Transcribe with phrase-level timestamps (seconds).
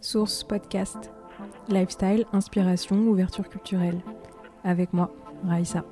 [0.00, 1.10] Source Podcast.
[1.68, 4.00] Lifestyle, inspiration, ouverture culturelle.
[4.64, 5.84] Avec moi, Raïssa.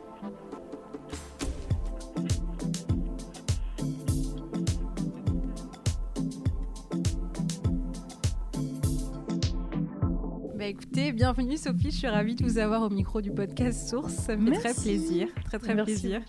[10.56, 14.12] Bah écoutez, bienvenue Sophie, je suis ravie de vous avoir au micro du podcast Source,
[14.12, 16.22] ça me fait très plaisir, très très Merci plaisir.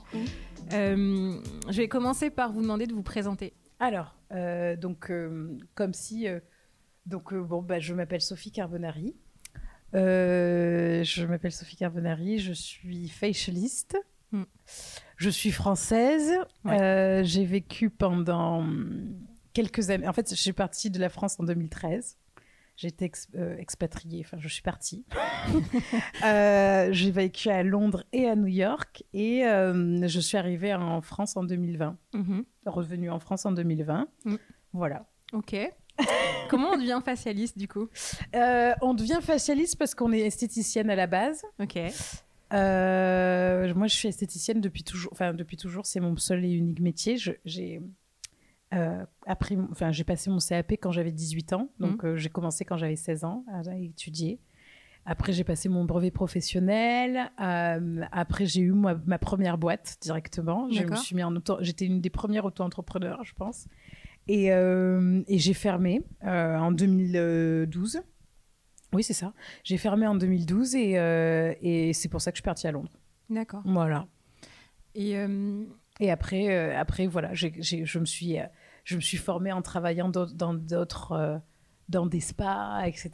[0.74, 3.54] Euh, je vais commencer par vous demander de vous présenter.
[3.80, 6.28] Alors, euh, donc, euh, comme si.
[7.10, 9.16] Donc, euh, bon, bah, je m'appelle Sophie Carbonari.
[9.96, 13.98] Euh, je m'appelle Sophie Carbonari, je suis facialiste.
[14.32, 14.44] Hmm.
[15.18, 16.32] Je suis française.
[16.64, 16.80] Ouais.
[16.80, 18.66] Euh, J'ai vécu pendant
[19.54, 20.08] quelques années.
[20.08, 22.18] En fait, je suis partie de la France en 2013.
[22.78, 25.04] J'étais ex- euh, expatriée, enfin, je suis partie.
[26.94, 29.04] J'ai vécu à Londres et à New York.
[29.14, 32.46] Et je suis arrivée en France en 2020 Mhm.
[32.68, 34.08] revenu en France en 2020.
[34.26, 34.36] Mm.
[34.74, 35.08] Voilà.
[35.34, 35.56] Ok.
[36.50, 37.90] Comment on devient facialiste du coup?
[38.36, 41.44] Euh, on devient facialiste parce qu'on est esthéticienne à la base.
[41.60, 41.78] Ok.
[42.54, 45.12] Euh, moi, je suis esthéticienne depuis toujours.
[45.12, 47.18] Enfin, depuis toujours, c'est mon seul et unique métier.
[47.46, 47.82] J'ai
[48.74, 51.70] euh, appris, enfin, j'ai passé mon CAP quand j'avais 18 ans.
[51.80, 54.40] Donc, euh, j'ai commencé quand j'avais 16 ans à, étudier.
[55.06, 57.32] Après, j'ai passé mon brevet professionnel.
[57.42, 60.70] Euh, après, j'ai eu ma première boîte directement.
[60.70, 61.58] Je me suis mis en auto.
[61.62, 63.68] J'étais une des premières auto-entrepreneurs, je pense.
[64.32, 68.00] Et, euh, et j'ai fermé euh, en 2012.
[68.94, 69.34] Oui, c'est ça.
[69.64, 72.72] J'ai fermé en 2012 et, euh, et c'est pour ça que je suis partie à
[72.72, 72.92] Londres.
[73.32, 73.64] D'accord.
[73.66, 74.06] Voilà.
[74.94, 75.64] Et euh,
[76.00, 77.48] Et après, euh, après voilà, je,
[77.98, 78.38] me suis,
[78.84, 81.42] je me suis formée en travaillant dans d'autres,
[81.90, 83.12] dans des spas, etc.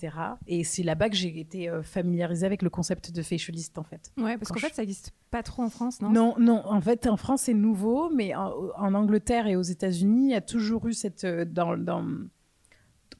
[0.47, 4.11] Et c'est là-bas que j'ai été euh, familiarisée avec le concept de facialiste, en fait.
[4.17, 6.09] ouais, parce qu'en fait, ça n'existe pas trop en France, non?
[6.11, 10.25] Non, non, en fait, en France, c'est nouveau, mais en, en Angleterre et aux États-Unis,
[10.27, 11.23] il y a toujours eu cette.
[11.23, 12.05] euh, Dans, dans-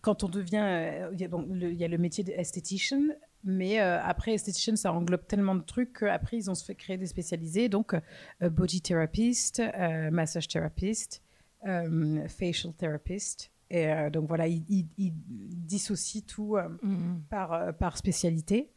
[0.02, 0.58] quand on devient.
[0.62, 3.02] euh, Il y, a, bon, le, il y a le métier d'esthétician,
[3.44, 7.08] mais euh, après, esthétician, ça englobe tellement de trucs qu'après, ils ont fait créer des
[7.08, 7.70] spécialisés.
[7.70, 11.22] Donc, euh, body therapist, euh, massage therapist,
[12.28, 13.52] facial therapist.
[13.70, 14.64] Et euh, donc, voilà, ils-
[14.98, 16.56] ils dissocient tout.
[16.58, 17.22] euh, Mhm.
[17.30, 18.70] par, euh, par spécialité.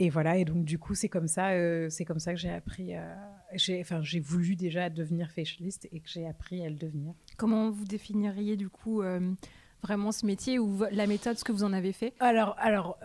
[0.00, 1.50] Et voilà, et donc du coup, c'est comme ça,
[1.88, 2.94] c'est comme ça que j'ai appris,
[3.54, 7.14] j'ai, enfin, j'ai voulu déjà devenir facialiste et que j'ai appris à le devenir.
[7.36, 9.02] Comment vous définiriez du coup
[9.82, 12.12] vraiment ce métier ou la méthode, ce que vous en avez fait?
[12.18, 12.98] Alors, alors,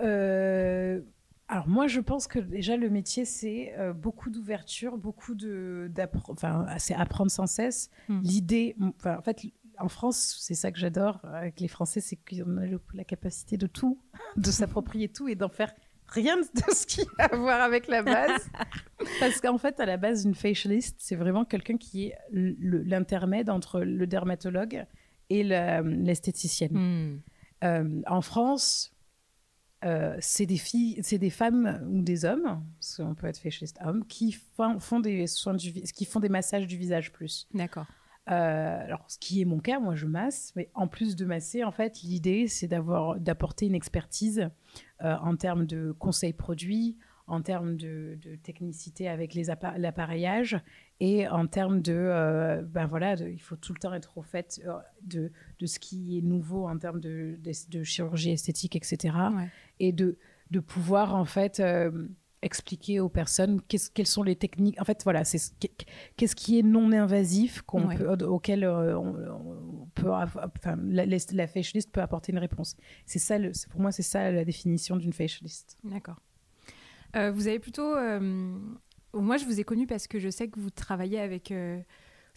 [1.48, 5.92] alors moi, je pense que déjà le métier, c'est euh, beaucoup d'ouverture, beaucoup de,
[6.30, 7.90] enfin, c'est apprendre sans cesse.
[8.08, 8.22] Hmm.
[8.24, 8.76] L'idée,
[9.06, 9.44] en fait,
[9.80, 13.58] en France, c'est ça que j'adore avec les Français, c'est qu'on a le- la capacité
[13.58, 14.00] de tout,
[14.38, 15.74] de s'approprier tout et d'en faire
[16.08, 18.50] rien de ce qui a à voir avec la base.
[19.20, 23.82] Parce qu'en fait, à la base, une facialiste, c'est vraiment quelqu'un qui est l'intermède entre
[23.82, 24.86] le dermatologue
[25.30, 26.74] et l'esthéticienne.
[26.74, 27.22] Hmm.
[27.64, 28.94] Euh, en France,
[29.86, 33.78] euh, c'est des filles, c'est des femmes ou des hommes, parce qu'on peut être facialiste
[33.84, 37.48] homme, qui font, font des soins du, qui font des massages du visage plus.
[37.54, 37.86] D'accord.
[38.30, 41.64] Euh, alors, ce qui est mon cas, moi je masse, mais en plus de masser,
[41.64, 44.50] en fait, l'idée c'est d'avoir, d'apporter une expertise
[45.04, 50.60] euh, en termes de conseils produits, en termes de, de technicité avec les appa- l'appareillage
[51.00, 54.22] et en termes de, euh, ben voilà, de- il faut tout le temps être au
[54.24, 54.62] fait
[55.04, 57.38] de, de ce qui est nouveau en termes de,
[57.84, 59.16] chirurgie esthétique, etc.
[59.36, 59.48] Ouais.
[59.80, 60.18] Et de,
[60.52, 61.60] de pouvoir en fait
[62.42, 64.80] expliquer aux personnes qu'est-ce- quelles sont les techniques.
[64.82, 65.40] En fait, voilà, c'est
[66.16, 67.98] qu'est-ce qui est non invasif qu'on Ouais.
[67.98, 69.16] peut, auquel euh, on,
[69.82, 72.76] on peut, enfin, la, la, facialiste peut apporter une réponse.
[73.06, 75.78] C'est ça, le, pour moi, c'est ça la définition d'une facialiste.
[75.84, 76.18] D'accord.
[77.16, 77.96] Euh, vous avez plutôt.
[77.96, 78.20] euh,
[79.14, 81.52] moi, je vous ai connu parce que je sais que vous travaillez avec.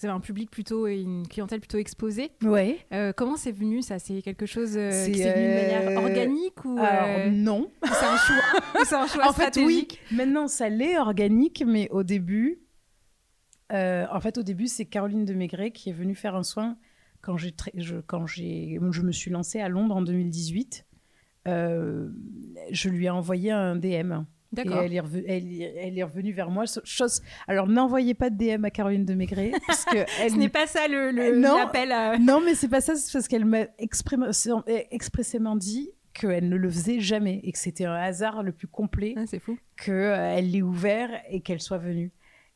[0.02, 2.32] Vous avez un public plutôt et une clientèle plutôt exposée.
[2.42, 2.78] Ouais.
[2.92, 3.98] Euh, comment c'est venu ça?
[4.00, 7.70] C'est quelque chose euh, qui s'est venu de manière euh, organique ou Alors euh, non.
[7.84, 9.86] c'est un choix c'est un choix en fait, oui.
[9.86, 10.00] stratégique?
[10.10, 12.58] Maintenant, ça l'est organique, mais au début,
[13.70, 16.76] en fait, au début, c'est Caroline de Maigret qui est venue faire un soin
[17.22, 20.84] quand j'ai, je, quand j'ai, je me suis lancée à Londres en 2018.
[21.48, 22.08] Euh,
[22.70, 24.24] je lui ai envoyé un DM.
[24.52, 24.82] Et D'accord.
[24.82, 26.64] elle est, revenue, elle, elle est revenue vers moi.
[26.84, 29.52] Chose, alors, n'envoyez pas de DM à Caroline de Maigret.
[29.66, 31.56] parce que elle Ce n'est pas ça le, le- Non.
[31.56, 32.18] l'appel à.
[32.18, 34.30] non, mais c'est pas ça, c'est parce qu'elle m'a exprimé-
[34.90, 39.14] expressément dit qu'elle ne le faisait jamais et que c'était un hasard le plus complet
[39.16, 39.56] Ah, c'est fou.
[39.82, 42.10] qu'elle l'ait ouvert et qu'elle soit venue.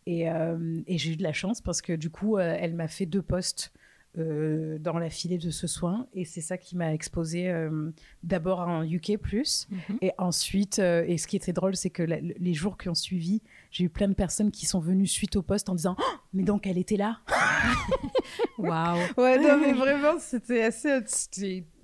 [0.06, 2.88] Et, euh, et j'ai eu de la chance parce que du coup, euh, elle m'a
[2.88, 3.72] fait deux postes
[4.18, 6.06] euh, dans la filée de ce soin.
[6.14, 7.90] Et c'est ça qui m'a exposé euh,
[8.22, 9.10] d'abord en UK.
[9.10, 9.98] Mhm.
[10.02, 12.88] Et ensuite, euh, et ce qui est très drôle, c'est que la- les jours qui
[12.88, 15.96] ont suivi, j'ai eu plein de personnes qui sont venues suite au poste en disant
[15.98, 16.02] Oh,
[16.32, 17.20] Mais donc, elle était là
[18.58, 18.98] Waouh.
[19.18, 20.90] Ouais, non, mais vraiment, c'était assez.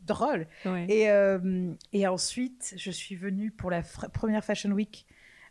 [0.06, 0.48] drôle.
[0.66, 0.86] Ouais.
[0.88, 3.82] Et, et ensuite, je suis venue pour la
[4.12, 5.06] première Fashion Week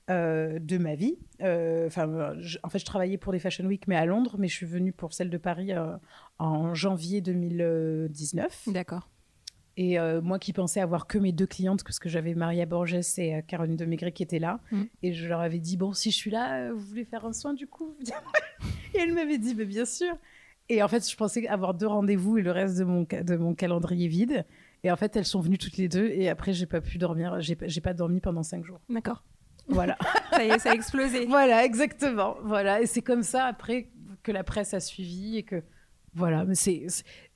[0.09, 1.17] euh, de ma vie.
[1.41, 2.33] Euh, Enfin,
[2.63, 4.91] en fait, je travaillais pour des Fashion Week, mais à Londres, mais je suis venue
[4.93, 5.95] pour celle de Paris euh,
[6.39, 8.63] en janvier 2019.
[8.67, 9.09] D'accord.
[9.77, 12.99] Et euh, moi qui pensais avoir que mes deux clientes, parce que j'avais Maria Borges
[13.17, 14.83] et euh, Caroline de Maigret qui étaient là, Mm.
[15.03, 17.31] et je leur avais dit bon, si je suis là, euh, vous voulez faire un
[17.33, 17.95] soin du coup?
[18.93, 20.13] Et elles m'avaient dit mais bien sûr.
[20.67, 23.55] Et en fait, je pensais avoir deux rendez-vous et le reste de mon de mon
[23.55, 24.45] calendrier vide.
[24.83, 27.39] Et en fait, elles sont venues toutes les deux, et après, j'ai pas pu dormir.
[27.39, 28.79] J'ai pas dormi pendant cinq jours.
[28.89, 29.23] D'accord.
[29.71, 29.97] Voilà.
[30.31, 31.25] Ça y est, ça a explosé.
[31.25, 32.35] voilà, exactement.
[32.43, 33.89] Voilà, et c'est comme ça après
[34.23, 35.63] que la presse a suivi et que
[36.13, 36.45] voilà.
[36.45, 36.85] Mais c'est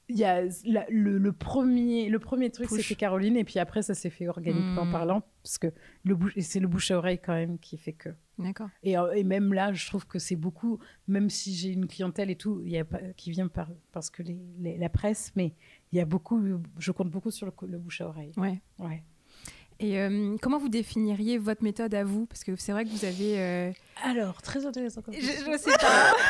[0.07, 3.81] il y a la- le, le premier le premier truc c'était Caroline et puis après
[3.81, 4.91] ça s'est fait organiquement Mm.
[4.91, 5.73] parlant parce que
[6.03, 8.69] le bouche et c'est le bouche à oreille quand même qui fait que D'accord.
[8.83, 10.77] et, euh, et même là je trouve que c'est beaucoup
[11.07, 12.83] même si j'ai une clientèle et tout y a
[13.17, 15.55] qui vient par parce que les, les- la presse mais
[15.91, 16.39] il y a beaucoup
[16.77, 18.61] je compte beaucoup sur le, le bouche à oreille Ouais.
[18.77, 19.01] ouais
[19.79, 22.25] Et euh, comment vous définiriez votre méthode à vous?
[22.27, 23.39] Parce que c'est vrai que vous avez.
[23.39, 23.71] euh,
[24.03, 25.51] alors très intéressant comme Je, question.
[25.51, 26.13] je sais pas.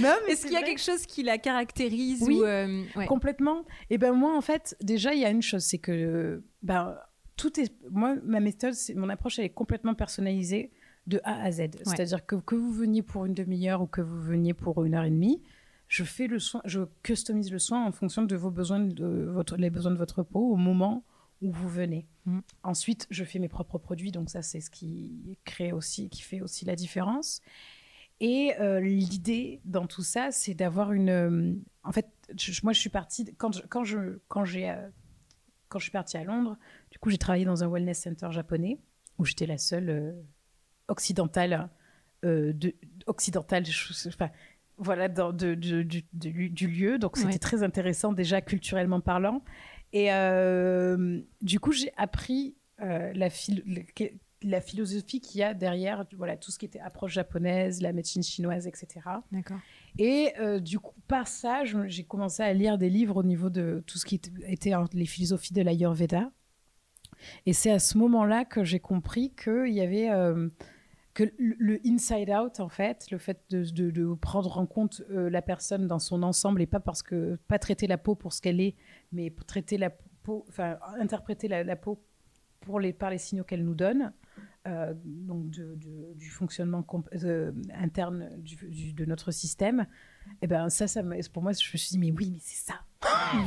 [0.00, 0.68] non mais Est-ce qu'il y a vrai.
[0.68, 2.38] quelque chose qui la caractérise Oui.
[2.40, 3.06] ou, euh, ouais.
[3.06, 3.64] Complètement.
[3.90, 6.96] Et ben moi, en fait, déjà, il y a une chose, c'est que ben,
[7.36, 7.72] tout est.
[7.90, 10.70] Moi, ma méthode, c'est mon approche, elle est complètement personnalisée
[11.06, 11.62] de A à Z.
[11.84, 15.04] C'est-à-dire que que vous veniez pour une demi-heure ou que vous veniez pour une heure
[15.04, 15.42] et demie,
[15.88, 19.56] je fais le soin, je customise le soin en fonction de vos besoins, de votre,
[19.56, 21.04] les besoins de votre peau au moment
[21.42, 22.06] où vous venez.
[22.24, 22.38] Mm.
[22.62, 26.40] Ensuite, je fais mes propres produits, donc ça, c'est ce qui crée aussi, qui fait
[26.40, 27.40] aussi la différence.
[28.20, 31.10] Et euh, l'idée dans tout ça, c'est d'avoir une.
[31.10, 32.06] euh, en fait,
[32.38, 34.88] je- moi, je suis partie quand je, quand je quand j'ai euh,
[35.68, 36.56] quand je suis partie à Londres.
[36.90, 38.78] Du coup, j'ai travaillé dans un wellness center japonais
[39.18, 40.14] où j'étais la seule
[40.88, 41.68] occidentale
[42.22, 42.74] de
[43.06, 43.64] occidentale.
[43.66, 44.30] je- Enfin,
[44.78, 46.98] voilà, dans, de, de- du, du- du lieu.
[46.98, 47.38] Donc, c'était Ouais.
[47.38, 49.42] très intéressant déjà culturellement parlant.
[49.92, 56.50] Et euh, du coup, j'ai appris euh, la, philosophie qu'il y a derrière voilà, tout
[56.50, 59.00] ce qui était approche japonaise, la médecine chinoise, etc.
[59.30, 59.58] D'accord.
[59.98, 63.84] Et euh, du coup, par ça, j'ai commencé à lire des livres au niveau de
[63.86, 66.30] tout ce qui était- était hein, les philosophies de l'Ayurveda.
[67.46, 70.48] Et c'est à ce moment-là que j'ai compris qu'il y avait euh,
[71.14, 75.86] que le, inside out, en fait, le fait de, prendre en compte euh, la personne
[75.86, 78.76] dans son ensemble et pas parce que pas traiter la peau pour ce qu'elle est,
[79.12, 82.02] mais traiter la peau, enfin interpréter la, peau
[82.60, 84.12] pour les, par les signaux qu'elle nous donne.
[84.66, 86.86] euh, donc du fonctionnement
[87.24, 89.86] euh, interne de notre système,
[90.40, 92.80] et ben ça, ça pour moi, je me suis dit mais oui, mais c'est ça.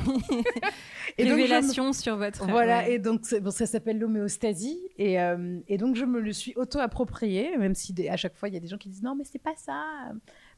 [1.17, 2.45] Et donc, je me- Révélation sur votre.
[2.47, 2.93] voilà, ouais.
[2.95, 4.79] et donc bon, ça s'appelle l'homéostasie.
[4.97, 8.49] Et, euh, et donc je me le suis auto-approprié, même si des- à chaque fois
[8.49, 9.81] il y a des gens qui disent non, mais c'est pas ça.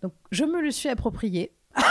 [0.02, 1.52] Donc je me le suis approprié.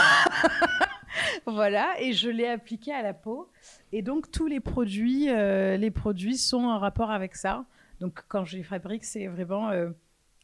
[1.45, 3.49] voilà, et je l'ai appliqué à la peau.
[3.91, 7.65] Et donc tous les produits, euh, les produits sont en rapport avec ça.
[8.01, 9.69] Donc quand je les fabrique, c'est vraiment.
[9.69, 9.89] euh,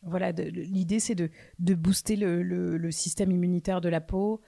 [0.06, 4.42] voilà, l'idée c'est de, de booster le, le- le système immunitaire de la peau,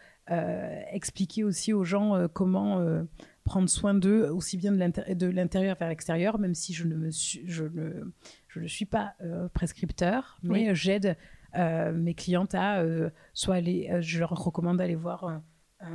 [0.92, 3.04] expliquer aussi aux gens euh, comment euh,
[3.44, 6.96] prendre soin d'eux aussi bien de l'intér- de l'intérieur vers l'extérieur, même si je ne
[6.96, 8.12] me suis, je ne,
[8.48, 10.70] je ne suis pas euh, prescripteur, mais Oui.
[10.70, 11.16] euh, j'aide
[11.56, 15.44] euh, mes clientes à euh, soit aller, euh, je leur recommande d'aller voir un,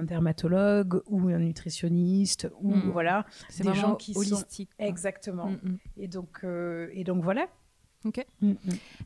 [0.04, 2.90] dermatologue ou un nutritionniste ou Mm.
[2.92, 4.70] voilà c'est des gens qui sont- holistique.
[4.76, 4.86] quoi.
[4.86, 5.46] exactement.
[5.50, 5.78] Mm, mm.
[5.96, 7.48] Et donc euh, et donc voilà.
[8.04, 8.24] Ok.
[8.40, 8.56] Mm, mm.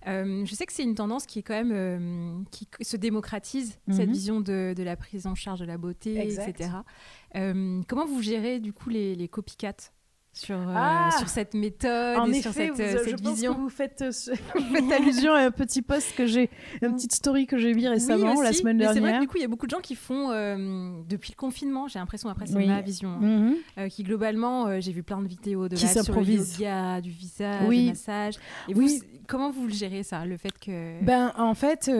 [0.07, 3.79] Euh, je sais que c'est une tendance qui est quand même euh, qui se démocratise
[3.91, 4.13] cette Mhm.
[4.13, 6.49] vision de, de la prise en charge de la beauté, Exact.
[6.61, 6.71] etc.
[7.37, 9.91] Euh, comment vous gérez du coup les, les copycats?
[10.37, 13.23] Sur euh, Ah sur cette méthode En et effet, sur cette, vous- euh, je cette
[13.23, 14.11] pense vision que vous faites, euh,
[14.55, 16.51] vous faites allusion à un petit post que j'ai,
[16.83, 19.21] une petite story que j'ai mis récemment, Oui, la semaine mais C'est vrai dernière.
[19.21, 20.29] que du coup, il y a beaucoup de gens qui font,
[21.09, 22.67] depuis le confinement, j'ai l'impression, après c'est Oui.
[22.67, 23.55] ma vision, hein, Mhm.
[23.79, 27.11] euh, qui globalement, j'ai vu plein de vidéos de Qui live sur le yoga, du
[27.11, 27.83] visage, Oui.
[27.85, 28.35] du massage.
[28.69, 28.87] Et vous,
[29.29, 31.03] comment vous le gérez ça, le fait que...
[31.05, 31.91] Ben, en fait,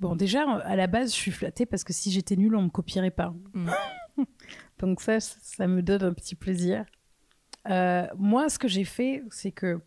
[0.00, 2.68] bon, déjà, à la base, je suis flattée parce que si j'étais nulle, on me
[2.70, 3.34] copierait pas.
[3.54, 3.68] Mm.
[4.84, 6.84] Donc ça, ça me donne un petit plaisir.
[7.70, 9.80] Euh, moi, ce que j'ai fait, c'est que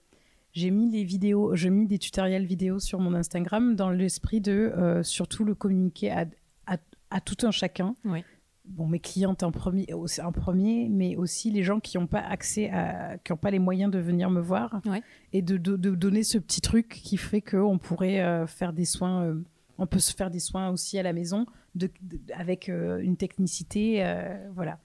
[0.54, 4.52] j'ai mis des vidéos, j'ai mis des tutoriels vidéo sur mon Instagram dans l'esprit de
[4.76, 6.26] euh, surtout le communiquer à,
[6.66, 6.78] à,
[7.12, 7.96] à tout un chacun.
[8.06, 8.24] Oui.
[8.66, 12.70] Bon, mes clientes en premier, en premier, mais aussi les gens qui n'ont pas accès
[12.70, 14.82] à, qui n'ont pas les moyens de venir me voir,
[15.32, 18.84] et de, de- de donner ce petit truc qui fait qu'on pourrait euh, faire des
[18.84, 19.38] soins,
[19.78, 21.90] on peut se faire des soins aussi à la maison de,
[22.36, 24.04] avec une technicité,
[24.54, 24.80] voilà.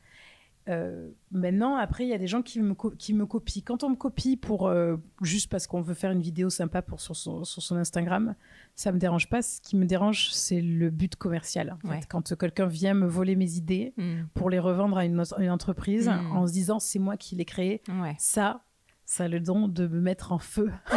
[0.69, 3.63] Euh, maintenant, après, il y a des gens qui me, qui me copient.
[3.65, 7.01] Quand on me copie pour euh, juste parce qu'on veut faire une vidéo sympa pour
[7.01, 8.35] sur son, sur son Instagram,
[8.75, 9.43] ça me dérange pas.
[9.43, 11.77] Ce qui me dérange, c'est le but commercial.
[11.85, 12.07] En fait.
[12.09, 14.27] Quand quelqu'un vient me voler mes idées mm.
[14.35, 16.37] pour les revendre à une, une entreprise mm.
[16.37, 17.83] en se disant c'est moi qui l'ai créé,
[18.19, 18.63] ça,
[19.05, 20.71] ça a le don de me mettre en feu.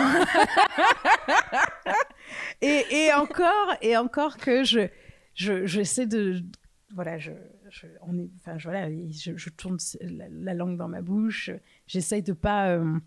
[2.62, 4.90] et, et, encore, et encore que je,
[5.34, 6.44] je, j'essaie de,
[6.94, 7.32] voilà, je,
[7.70, 11.50] je, on est, enfin, je, voilà, je, je tourne la, langue dans ma bouche.
[11.88, 13.00] J'essaye de pas, euh,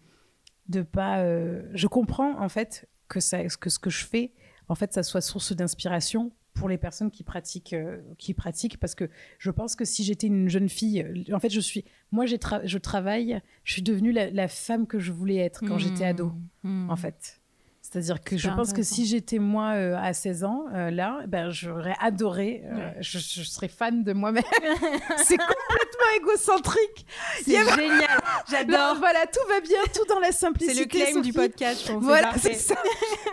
[0.68, 1.20] de pas.
[1.20, 4.32] Euh, je comprends en fait que ça, que ce que je fais,
[4.68, 8.94] en fait, ça soit source d'inspiration pour les personnes qui pratiquent, euh, qui pratiquent, parce
[8.94, 12.38] que je pense que si j'étais une jeune fille, en fait, je suis, moi, j'ai
[12.64, 16.32] je travaille, je suis devenue la, femme que je voulais être quand j'étais ado,
[16.64, 16.90] mmh.
[16.90, 17.40] en fait.
[17.90, 21.50] C'est-à-dire que je pense que si j'étais moi euh, à 16 ans, euh, là, ben,
[21.50, 24.42] j'aurais adoré, euh, je, serais fan de moi-même.
[25.24, 27.06] c'est complètement égocentrique.
[27.44, 28.96] C'est génial, j'adore.
[28.98, 30.74] Voilà, tout va bien, tout dans la simplicité.
[30.74, 31.90] C'est le claim du podcast.
[31.98, 32.76] Voilà, c'est ça.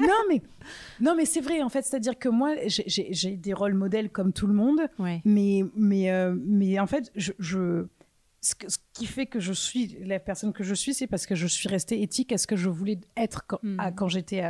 [0.02, 0.42] non, mais,
[1.02, 1.82] non, mais c'est vrai, en fait.
[1.82, 4.88] C'est-à-dire que moi, j'ai des rôles modèles comme tout le monde.
[5.26, 6.10] Mais, mais,
[6.46, 7.88] mais en fait, je
[8.46, 11.48] ce, qui fait que je suis la personne que je suis, c'est parce que je
[11.48, 13.60] suis restée éthique à ce que je voulais être quand,
[13.96, 14.44] quand j'étais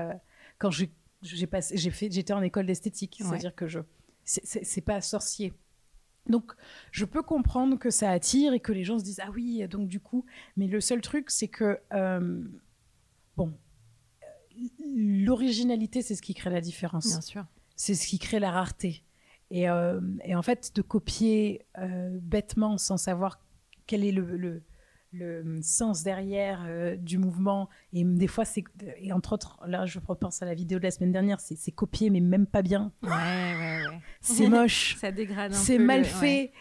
[0.57, 3.79] quand j'ai passé j'ai fait j'étais en école d'esthétique, c'est-à-dire que je
[4.25, 5.53] c'est pas sorcier.
[6.27, 6.53] Donc,
[6.91, 9.87] je peux comprendre que ça attire et que les gens se disent ah oui, donc
[9.87, 10.25] du coup,
[10.57, 12.43] mais le seul truc, c'est que euh,
[13.37, 13.53] bon,
[14.95, 17.07] l'originalité, c'est ce qui crée la différence.
[17.07, 17.45] Bien sûr.
[17.75, 19.03] C'est ce qui crée la rareté.
[19.51, 23.44] Et, euh, et en fait, de copier euh, bêtement sans savoir
[23.88, 24.63] quel est le, le,
[25.15, 27.70] le sens derrière euh, du mouvement.
[27.94, 28.63] Et des fois, c'est.
[28.98, 32.10] Et entre autres, là, je repense à la vidéo de la semaine dernière, c'est copié,
[32.10, 32.92] mais même pas bien.
[33.04, 34.00] Ouais, ouais, ouais.
[34.22, 34.96] C'est moche.
[35.00, 35.62] ça dégrade un peu.
[35.62, 36.51] C'est mal fait.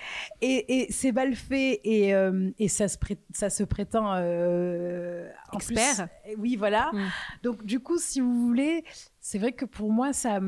[0.40, 1.81] Et, et c'est mal fait.
[1.85, 2.97] Et, euh, et ça, se
[3.33, 4.14] ça se prétend.
[4.14, 6.09] Euh, Expert.
[6.38, 6.90] oui, voilà.
[6.93, 7.09] Mm.
[7.43, 8.85] Donc, du coup, si vous voulez,
[9.21, 10.40] c'est vrai que pour moi, ça,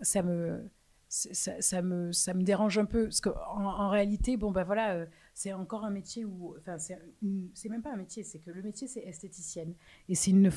[0.00, 0.70] ça me.
[1.08, 5.06] Ça, ça, me, ça me dérange un peu parce qu'en en réalité, bon, ben voilà,
[5.34, 8.86] c'est encore un métier où, enfin, c'est même pas un métier, c'est que le métier
[8.86, 9.74] c'est esthéticienne.
[10.08, 10.50] Et c'est une,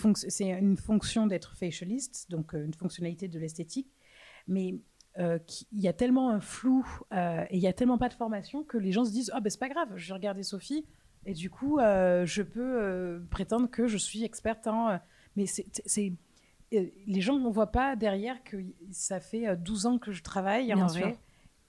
[0.77, 3.91] fonction d'être facialiste, donc euh, une fonctionnalité de l'esthétique,
[4.47, 4.75] mais
[5.17, 5.39] euh,
[5.71, 8.63] il y a tellement un flou euh, et il y a tellement pas de formation
[8.63, 10.85] que les gens se disent ah ben c'est pas grave, je vais regarder Sophie
[11.25, 14.99] et du coup je peux prétendre que je suis experte en,
[15.35, 16.13] mais c'est
[16.71, 18.57] les gens ne voient pas derrière que
[18.91, 21.17] ça fait 12 ans que je travaille en vrai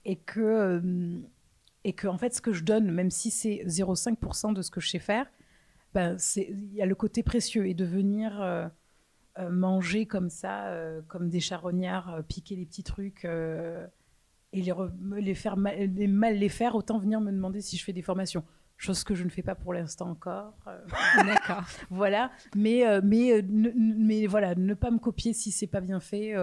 [0.05, 0.79] et que
[1.83, 4.81] et que en fait ce que je donne, même si c'est 0,5% de ce que
[4.81, 5.27] je sais faire,
[5.93, 8.67] ben, il y a le côté précieux et de venir euh,
[9.39, 14.73] euh, manger comme ça, euh, comme des charognards, piquer les petits trucs et les,
[15.17, 18.01] les faire mal les, mal les faire, autant venir me demander si je fais des
[18.01, 18.43] formations
[18.81, 20.53] chose que je ne fais pas pour l'instant encore.
[21.17, 21.63] D'accord.
[21.89, 26.33] voilà, mais mais mais voilà, ne pas me copier si c'est pas bien fait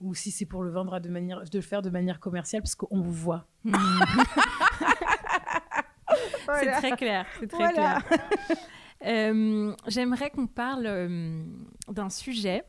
[0.00, 2.74] ou si c'est pour le vendre de manière de le faire de manière commerciale parce
[2.74, 3.46] qu'on vous voit.
[6.60, 8.02] C'est très clair, c'est très clair.
[9.06, 11.40] Euh, j'aimerais qu'on parle euh,
[11.86, 12.64] d'un sujet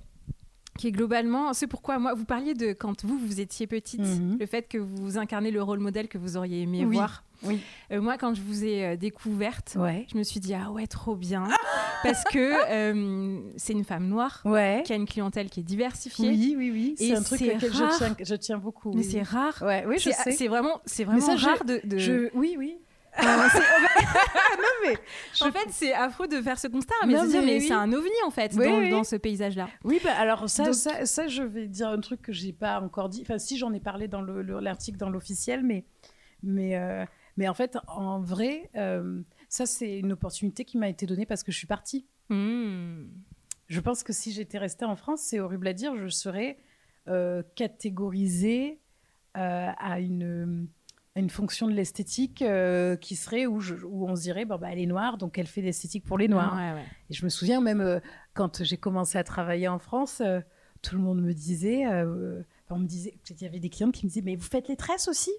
[0.77, 4.38] qui est globalement, c'est pourquoi moi, vous parliez de quand vous, vous étiez petite, mhm.
[4.39, 7.24] le fait que vous incarnez le rôle modèle que vous auriez aimé voir.
[7.41, 7.59] Oui.
[7.91, 11.48] Euh, moi, quand je vous ai découverte, je me suis dit, ah ouais, trop bien.
[12.03, 14.41] Parce que c'est une femme noire
[14.86, 16.29] qui a une clientèle qui est diversifiée.
[16.29, 16.96] Oui, oui, oui.
[16.98, 18.94] C'est un truc auquel je tiens, je tiens, beaucoup.
[18.94, 19.58] Mais c'est rare.
[19.62, 20.32] Ouais, oui, je sais.
[20.32, 21.82] C'est vraiment, vraiment rare de.
[21.98, 22.29] Je...
[22.34, 22.77] Oui, oui.
[24.84, 24.96] mais
[25.41, 28.56] En fait, c'est affreux de faire ce constat, mais, mais, c'est un ovni en fait
[28.56, 29.68] dans, ce paysage-là.
[29.84, 33.22] Oui, bah, alors ça, ça, je vais dire un truc que j'ai pas encore dit.
[33.22, 35.86] Enfin, si j'en ai parlé dans l'article dans l'officiel, mais
[36.44, 37.06] mais euh,
[37.38, 41.44] mais en fait, en vrai, euh, ça c'est une opportunité qui m'a été donnée parce
[41.44, 42.08] que je suis partie.
[42.29, 43.08] Hmm.
[43.68, 46.58] Je pense que si j'étais restée en France, c'est horrible à dire, je serais
[47.08, 48.79] euh, catégorisée
[49.36, 50.68] à une
[51.15, 54.79] une fonction de l'esthétique euh, qui serait où, où, on se dirait bon, bah, elle
[54.79, 56.58] est noire donc elle fait l'esthétique pour les noirs
[57.10, 58.00] et je me souviens même euh,
[58.34, 60.39] quand j'ai commencé à travailler en France euh,
[60.82, 61.86] tout le monde me disait
[62.70, 64.77] on me disait il y avait des clientes qui me disaient mais vous faites les
[64.77, 65.32] tresses aussi?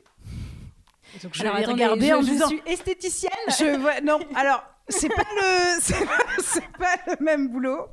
[1.23, 5.25] Donc je alors, regardé je, en je suis esthéticienne je vois, non alors c'est pas
[5.37, 7.87] le c'est pas, le même boulot.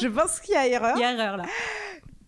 [0.00, 0.96] Je pense qu'il y a erreur.
[0.96, 1.44] Il y a erreur là.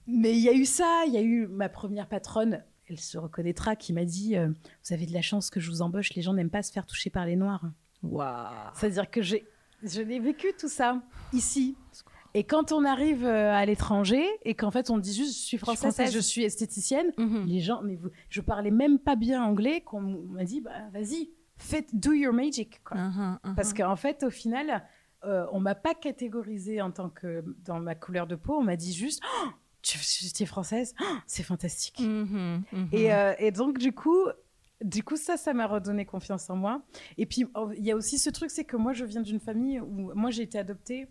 [0.07, 2.65] Mais il y a eu ça il y a eu ma première patronne.
[2.89, 4.49] Elle se reconnaîtra, qui m'a dit euh,
[4.85, 6.87] Vous avez de la chance que je vous embauche, les gens n'aiment pas se faire
[6.87, 7.63] toucher par les noirs.
[8.03, 8.49] Waouh.
[8.75, 9.47] C'est-à-dire que j'ai,
[9.85, 11.01] je l'ai vécu tout ça,
[11.33, 11.77] ici.
[12.35, 15.59] Et quand on arrive euh, à l'étranger et qu'en fait on dit juste je suis
[15.59, 17.47] française, je suis, je suis esthéticienne, mhm.
[17.47, 21.31] les gens, mais vous, je parlais même pas bien anglais, qu'on m'a dit bah vas-y,
[21.61, 22.83] faites, do your magic.
[22.85, 22.97] Quoi.
[22.97, 23.55] Uh-huh, uh-huh.
[23.55, 24.83] Parce qu'en fait, au final,
[25.25, 28.57] euh, on m'a pas catégorisé en tant que dans ma couleur de peau.
[28.57, 29.49] On m'a dit juste, oh,
[29.83, 32.01] tu, es française, oh, c'est fantastique.
[32.01, 32.89] Mm-hmm, mm-hmm.
[32.93, 34.27] Et, euh, et, donc du coup,
[34.83, 36.83] du coup ça, ça m'a redonné confiance en moi.
[37.19, 39.41] Et puis oh, il y a aussi ce truc, c'est que moi, je viens d'une
[39.41, 41.07] famille où moi j'ai été adoptée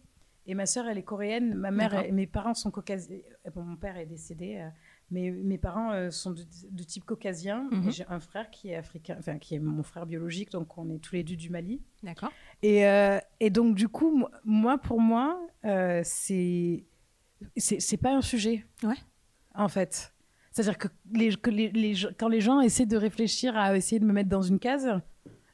[0.49, 1.53] et ma sœur, elle est coréenne.
[1.53, 3.19] Ma mère mes parents sont caucasiens.
[3.53, 4.69] Bon, mon père est décédé.
[5.11, 7.67] Mais mes parents euh, sont de, type caucasien.
[7.71, 7.91] Mhm.
[7.91, 10.99] J'ai un frère qui est africain, enfin qui est mon frère biologique, donc on est
[10.99, 11.81] tous les deux du Mali.
[12.03, 12.31] D'accord.
[12.61, 16.85] Et, euh, et, donc du coup, moi pour moi, euh, c'est
[17.57, 18.65] c'est pas un sujet.
[18.83, 18.97] Ouais.
[19.55, 20.13] En fait,
[20.51, 24.05] c'est-à-dire que, les, que les, les, quand les gens essaient de réfléchir à essayer de
[24.05, 25.01] me mettre dans une case,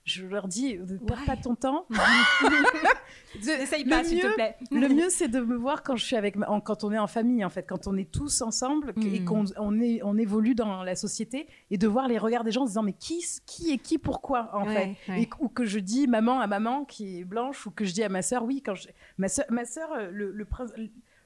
[0.03, 1.87] je leur dis, ne perds pas ton temps.
[3.43, 4.55] N'essaye pas, s'il te plaît.
[4.71, 7.43] le mieux, c'est de me voir quand je suis avec, quand on est en famille,
[7.43, 9.25] en fait, quand on est tous ensemble et hmm.
[9.25, 12.65] qu'on on, on évolue dans la société et de voir les regards des gens en
[12.65, 14.95] se disant, mais qui, qui est qui, pourquoi, en fait?
[15.17, 18.03] Et, ou que je dis maman à maman qui est blanche ou que je dis
[18.03, 20.47] à ma sœur, oui, quand je, ma sœur, ma sœur le, le,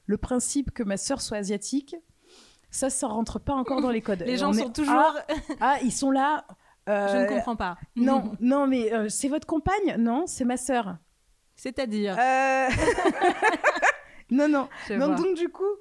[0.06, 1.96] le principe que ma sœur soit asiatique,
[2.72, 4.24] ça, ça rentre pas encore dans les codes.
[4.26, 4.96] Les gens sont toujours.
[4.96, 5.16] Ah,
[5.60, 6.46] ah, ils sont là.
[6.88, 7.78] Je ne euh, comprends pas.
[7.96, 9.96] Non, non, mais euh, c'est votre compagne?
[10.00, 10.98] Non, c'est ma sœur.
[11.60, 12.70] C'est-à-dire euh,
[14.32, 14.70] Non, non.
[14.90, 15.76] donc du coup,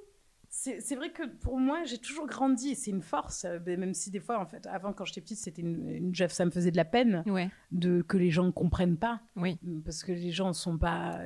[0.48, 2.74] c'est vrai que pour moi, j'ai toujours grandi.
[2.74, 5.88] C'est une force, même si des fois, en fait, avant, quand j'étais petite, c'était une,
[5.88, 7.22] une, ça me faisait de la peine
[7.70, 9.20] de que les gens ne comprennent pas.
[9.36, 9.56] Oui.
[9.84, 11.20] Parce que les gens ne sont pas,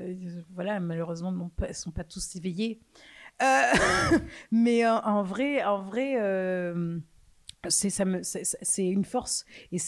[0.53, 2.83] voilà, malheureusement, ne sont pas tous éveillés.
[4.53, 6.17] mais en, vrai, en vrai
[7.69, 9.79] c'est ça me c'est une force et,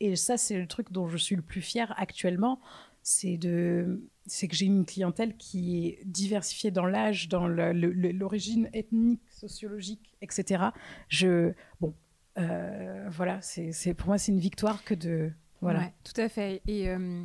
[0.00, 2.60] et, ça c'est le truc dont je suis le plus fier actuellement
[3.02, 9.22] c'est de c'est que j'ai une clientèle qui est diversifiée dans l'âge dans l'origine ethnique
[9.30, 10.64] sociologique etc
[11.08, 11.94] je bon
[12.38, 15.32] euh, voilà c'est pour moi c'est une victoire que de
[15.62, 15.92] voilà.
[16.02, 16.60] Tout à fait.
[16.68, 17.24] Euh,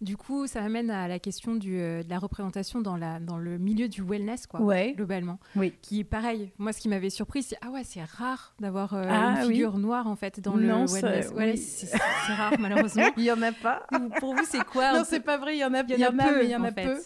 [0.00, 3.38] du coup, ça m'amène à la question du, euh, de la représentation dans, la, dans
[3.38, 4.60] le milieu du wellness, quoi,
[4.94, 5.38] globalement.
[5.54, 5.72] Oui.
[5.80, 6.50] Qui est pareil.
[6.58, 9.78] Moi, ce qui m'avait surpris, c'est ah ouais, c'est rare d'avoir euh, ah une figure
[9.78, 11.32] noire en fait dans le wellness.
[11.32, 11.96] Ouais, c'est
[12.34, 13.10] rare malheureusement.
[13.16, 13.86] il y en a pas.
[14.20, 15.56] Pour vous, c'est quoi Non, c'est pas vrai.
[15.56, 16.98] Il y en a, il y, en a, peu, mais il y en, a peu.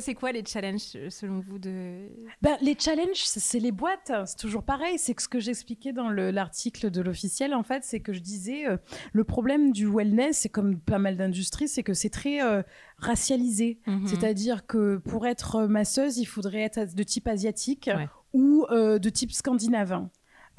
[0.00, 2.08] C'est quoi les challenges euh, selon vous de
[2.42, 4.12] ben, Les challenges, c'est les boîtes.
[4.26, 4.98] C'est toujours pareil.
[4.98, 7.54] C'est ce que j'expliquais dans l'article de l'officiel.
[7.54, 8.76] En fait, c'est que je disais euh,
[9.12, 12.62] le problème du wellness, c'est comme pas mal d'industries, c'est que c'est très euh,
[12.98, 13.78] racialisé.
[13.86, 14.06] Mhm.
[14.06, 17.90] C'est-à-dire que pour être masseuse, il faudrait être de type asiatique
[18.32, 20.08] ou de type scandinave.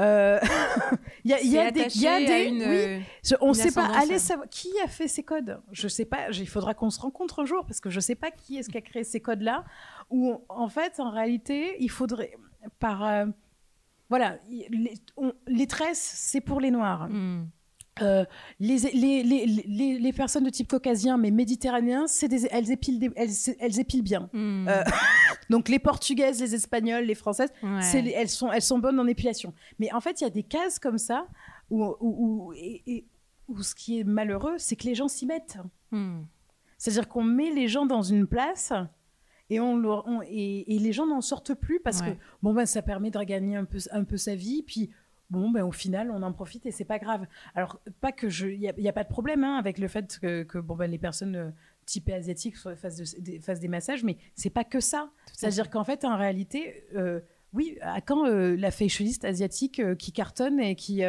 [0.01, 0.39] Euh,
[1.23, 3.05] il y a, y a des, y a des une, oui,
[3.39, 3.85] on ne sait pas.
[3.85, 5.61] Allez savoir qui a fait ces codes?
[5.71, 6.29] Je sais pas.
[6.31, 8.77] Il faudra qu'on se rencontre un jour parce que je sais pas qui est-ce qui
[8.77, 9.63] a créé ces codes-là.
[10.09, 12.33] Ou en fait, en réalité, il faudrait
[12.79, 13.25] par euh,
[14.09, 14.93] voilà, les,
[15.47, 17.07] les tresses, c'est pour les noirs.
[17.09, 17.45] Hmm.
[18.01, 18.23] Euh,
[18.59, 23.79] les, les, les, les, personnes de type caucasien, mais méditerranéen, des, elles, épilent elles, elles,
[23.79, 24.29] épilent bien.
[24.31, 24.67] Hmm.
[24.69, 24.83] Euh,
[25.49, 29.53] donc les portugaises, les espagnoles, les françaises, elles, sont, elles sont bonnes en épilation.
[29.77, 31.27] Mais en fait, il y a des cases comme ça
[31.69, 33.05] où, où, et,
[33.49, 35.57] où ce qui est malheureux, c'est que les gens s'y mettent.
[35.91, 36.21] Hmm.
[36.77, 38.71] C'est-à-dire qu'on met les gens dans une place
[39.49, 43.11] et, on, et, et, les gens n'en sortent plus parce que bon ben ça permet
[43.11, 44.91] de regagner un peu, un peu sa vie puis
[45.31, 47.25] bon, ben, au final, on en profite et c'est pas grave.
[47.55, 48.47] Alors, pas que je.
[48.47, 51.35] Il n'y a, pas de problème hein, avec le fait que, bon, ben, les personnes
[51.35, 51.49] euh,
[51.85, 55.09] typées asiatiques fassent, des, des massages, mais c'est pas que ça.
[55.33, 57.21] C'est-à-dire qu'en fait, en réalité, euh,
[57.53, 61.01] oui, à quand euh, la fashioniste asiatique qui cartonne et qui,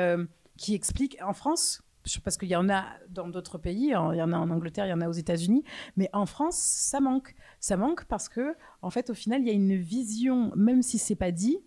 [0.56, 1.82] qui explique en France
[2.24, 4.90] parce qu'il y en a dans d'autres pays, il y en a en Angleterre, il
[4.90, 5.62] y en a aux États-Unis,
[5.96, 7.36] mais en France, ça manque.
[7.60, 10.98] Ça manque parce que, en fait, au final, il y a une vision, même si
[10.98, 11.58] c'est pas dit,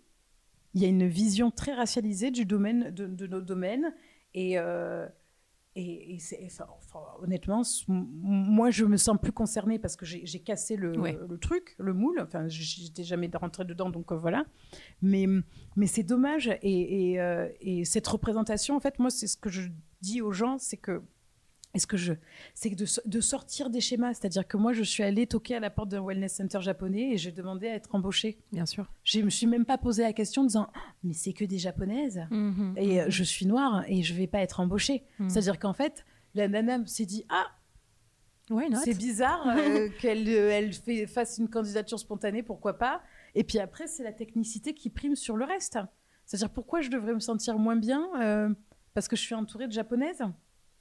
[0.75, 3.93] il y a une vision très racialisée du domaine, de, nos domaines.
[4.33, 5.07] Et, euh,
[5.77, 6.17] et,
[7.21, 11.93] honnêtement, moi, je me sens plus concernée parce que j'ai cassé le, le, truc, le
[11.93, 12.19] moule.
[12.19, 14.45] Enfin, j'étais jamais rentrée dedans, donc euh, voilà.
[15.01, 15.25] Mais,
[15.77, 16.49] mais c'est dommage.
[16.61, 19.69] Et, et, euh, et cette représentation, en fait, moi, c'est ce que je
[20.01, 21.01] dis aux gens, c'est que
[21.75, 22.13] est-ce que je,
[22.53, 25.69] c'est de, de, sortir des schémas, c'est-à-dire que moi je suis allée toquer à la
[25.69, 28.37] porte d'un wellness center japonais et j'ai demandé à être embauchée.
[28.53, 28.89] Bien sûr.
[29.03, 31.57] Je me suis même pas posé la question en disant ah, mais c'est que des
[31.57, 33.11] japonaises mmh, et euh, mmh.
[33.11, 35.03] je suis noire et je vais pas être embauchée.
[35.19, 35.29] Mmh.
[35.29, 37.47] C'est-à-dire qu'en fait la nana s'est dit ah
[38.83, 43.01] c'est bizarre euh, qu'elle euh, elle fait, fasse une candidature spontanée, pourquoi pas?
[43.33, 45.77] Et puis après c'est la technicité qui prime sur le reste.
[46.25, 48.55] C'est-à-dire pourquoi je devrais me sentir moins bien
[48.93, 50.23] parce que je suis entourée de japonaises?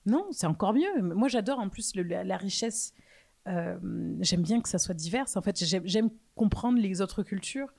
[0.06, 1.02] Non, c'est encore mieux.
[1.02, 2.94] Moi, j'adore en plus la, richesse.
[3.46, 3.78] Euh,
[4.20, 5.26] j'aime bien que ça soit divers.
[5.34, 7.72] En fait, j'aime comprendre les autres cultures.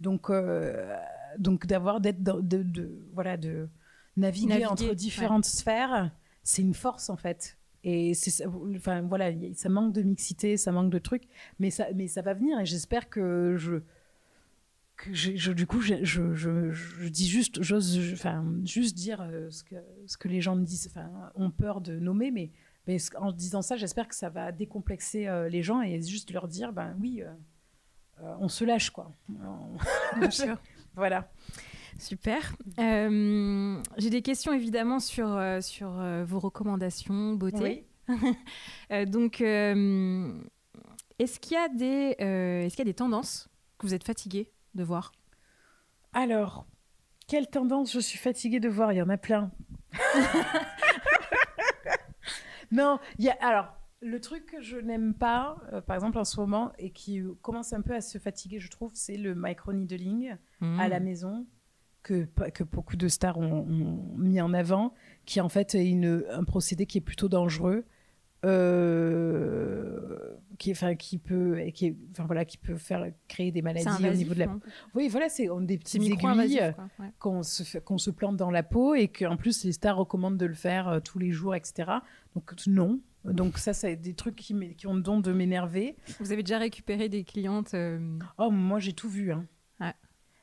[0.00, 0.96] Donc, euh,
[1.38, 3.68] donc d'avoir d'être de, voilà de
[4.16, 6.10] naviguer, entre différentes sphères,
[6.42, 7.58] c'est une force en fait.
[7.84, 11.24] Et c'est enfin voilà, ça manque de mixité, ça manque de trucs,
[11.58, 13.76] mais ça, mais ça va venir et j'espère que je,
[14.98, 19.62] que je, du coup, je, je, je, dis juste, j'ose, enfin, juste dire euh, ce
[19.62, 22.50] que, ce que les gens me disent, enfin, ont peur de nommer, mais,
[22.86, 26.48] mais en disant ça, j'espère que ça va décomplexer euh, les gens et juste leur
[26.48, 29.12] dire, ben oui, euh, on se lâche, quoi.
[30.18, 30.58] Bien sûr.
[30.94, 31.30] voilà.
[31.98, 32.54] Super.
[32.76, 35.90] J'ai des questions évidemment sur, sur
[36.24, 37.86] vos recommandations beauté.
[39.06, 44.04] donc, est-ce qu'il y, a des, est-ce qu'il y a des tendances que vous êtes
[44.04, 45.12] fatigué de voir
[46.14, 46.66] Alors,
[47.26, 49.50] quelle tendance je suis fatiguée de voir Il y en a plein.
[52.72, 56.40] non, il y a, alors, le truc que je n'aime pas, par exemple en ce
[56.40, 60.88] moment, et qui commence un peu à se fatiguer, je trouve, c'est le micro-needling à
[60.88, 61.04] la mmh.
[61.04, 61.46] maison
[62.02, 63.66] que, que beaucoup de stars ont,
[64.16, 64.94] mis en avant,
[65.26, 67.84] qui en fait est une, un procédé qui est plutôt dangereux.
[68.44, 70.18] Euh,
[70.58, 74.34] qui, enfin, qui peut, qui, enfin, voilà, qui peut faire créer des maladies au niveau
[74.34, 74.56] de la.
[74.94, 76.74] Oui, voilà, c'est des petites aiguilles
[77.18, 80.46] qu'on se, qu'on se plante dans la peau et qu'en plus les stars recommandent de
[80.46, 81.90] le faire euh, tous les jours, etc.
[82.34, 83.00] Donc non.
[83.24, 85.96] Donc ça, c'est des trucs qui, qui ont le don de m'énerver.
[86.20, 89.32] Vous avez déjà récupéré des clientes euh, Oh, moi j'ai tout vu.
[89.32, 89.46] Hein.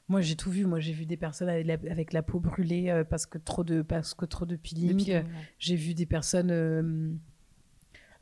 [0.08, 0.65] Moi, j'ai tout vu.
[0.65, 4.13] Moi, j'ai vu des personnes avec la, peau brûlée euh, parce que trop de parce
[4.13, 5.23] que trop de peeling.
[5.58, 7.13] J'ai vu des personnes euh, euh,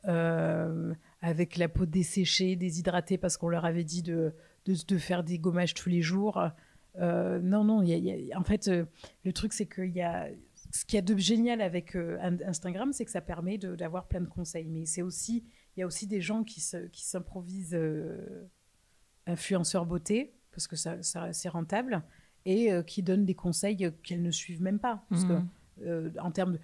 [0.04, 4.32] avec la peau desséchée, déshydratée parce qu'on leur avait dit de,
[4.98, 6.42] faire des gommages tous les jours.
[6.98, 7.82] non, non.
[7.82, 8.70] en fait,
[9.24, 10.28] le truc, c'est qu'il y a
[10.72, 11.96] ce qu'il y a de génial avec
[12.46, 14.66] Instagram, c'est que ça permet d'avoir plein de conseils.
[14.68, 15.44] Mais c'est aussi,
[15.76, 17.78] il y a aussi des gens qui s'improvisent
[19.26, 22.02] influenceurs beauté parce que ça, c'est rentable,
[22.44, 25.04] et euh, qui donnent des conseils qu'elles ne suivent même pas.
[25.10, 25.48] Parce mhm.
[25.82, 26.58] Euh, en termes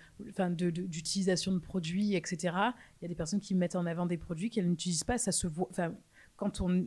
[0.54, 4.16] d'utilisation de, de, produits, etc., il y a des personnes qui mettent en avant des
[4.16, 5.18] produits qu'elles n'utilisent pas.
[5.18, 5.68] Ça se voit.
[6.36, 6.86] Quand on,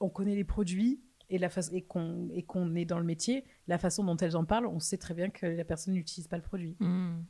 [0.00, 4.04] on, connaît les produits et, la et qu'on qu'on est dans le métier, la façon
[4.04, 6.76] dont elles en parlent, on sait très bien que la personne n'utilise pas le produit.
[6.80, 7.24] Mhm.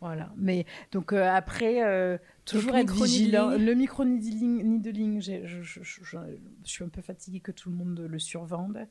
[0.00, 0.32] Voilà.
[0.36, 3.56] Mais donc euh, après, toujours être vigilant.
[3.56, 6.18] Le micro-needling, je, je, je,
[6.64, 8.86] suis un peu fatiguée que tout le monde le survende.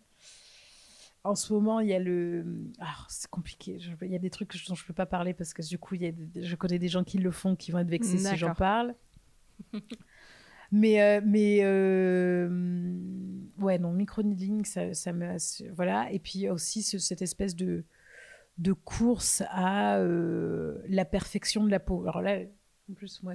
[1.24, 2.46] En ce moment, il y a le.
[2.80, 3.78] Ah, c'est compliqué.
[4.02, 5.96] il y a des trucs dont je ne peux pas parler parce que du coup,
[5.96, 8.38] il y a je connais des gens qui le font qui vont être vexés si
[8.38, 8.96] j'en parle.
[10.72, 12.50] mais, euh, mais euh,
[13.60, 15.38] ouais, non, micro-needling, ça, ça me.
[15.74, 16.12] Voilà.
[16.12, 17.84] Et puis aussi cette espèce de
[18.58, 22.04] de course à euh, la perfection de la peau.
[22.04, 22.40] Alors là,
[22.90, 23.34] en plus, moi,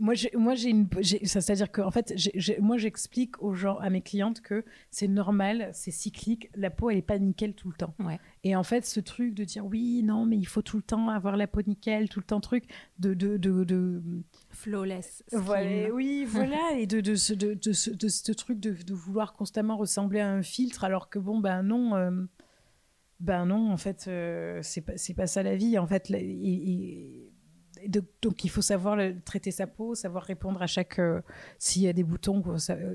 [0.00, 2.14] moi, j'ai, moi, j'ai une, c'est-à-dire que en fait,
[2.58, 6.50] moi, j'explique aux gens, à mes clientes que c'est normal, c'est cyclique.
[6.54, 7.94] La peau, elle est pas nickel tout le temps.
[8.42, 11.10] Et en fait, ce truc de dire oui, non, mais il faut tout le temps
[11.10, 12.64] avoir la peau nickel, tout le temps truc
[12.98, 14.02] de de de, de...
[14.48, 15.22] flawless.
[15.32, 19.34] Voilà, oui, voilà, et de de ce de, de, ce, de ce truc de, vouloir
[19.34, 21.94] constamment ressembler à un filtre, alors que bon, ben non.
[21.94, 22.10] Euh,
[23.20, 25.76] ben non, en fait, euh, c'est pas, pas ça la vie.
[25.76, 26.08] En fait,
[28.22, 31.20] donc il faut savoir traiter sa peau, savoir répondre à chaque euh,
[31.58, 32.42] s'il y a des boutons,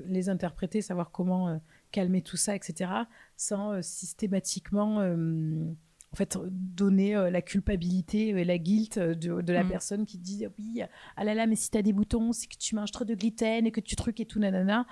[0.06, 1.56] les interpréter, savoir comment euh,
[1.92, 2.90] calmer tout ça, etc.
[3.36, 9.68] Sans systématiquement en fait donner la culpabilité et la guilt de, la mm.
[9.68, 10.82] personne qui dit oui
[11.16, 13.14] ah là là mais si tu as des boutons c'est que tu manges trop de
[13.14, 14.86] gluten et que tu trucs et tout nanana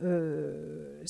[0.00, 1.02] euh,